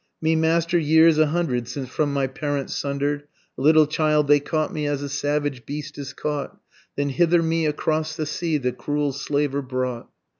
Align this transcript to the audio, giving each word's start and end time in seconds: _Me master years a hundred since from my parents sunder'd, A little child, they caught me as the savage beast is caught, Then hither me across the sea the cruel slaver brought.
_Me 0.25 0.35
master 0.35 0.79
years 0.79 1.19
a 1.19 1.27
hundred 1.27 1.67
since 1.67 1.87
from 1.87 2.11
my 2.11 2.25
parents 2.25 2.75
sunder'd, 2.75 3.27
A 3.55 3.61
little 3.61 3.85
child, 3.85 4.27
they 4.27 4.39
caught 4.39 4.73
me 4.73 4.87
as 4.87 5.01
the 5.01 5.07
savage 5.09 5.63
beast 5.63 5.95
is 5.99 6.11
caught, 6.11 6.57
Then 6.95 7.09
hither 7.09 7.43
me 7.43 7.67
across 7.67 8.15
the 8.15 8.25
sea 8.25 8.57
the 8.57 8.71
cruel 8.71 9.13
slaver 9.13 9.61
brought. 9.61 10.09